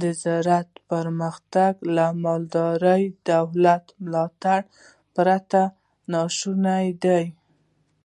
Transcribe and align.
د 0.00 0.02
زراعت 0.22 0.70
پرمختګ 0.90 1.72
له 1.96 2.06
دوامداره 2.18 2.96
دولت 3.30 3.84
ملاتړ 4.02 4.60
پرته 5.14 5.62
ناشونی 6.12 6.86
دی. 7.04 7.24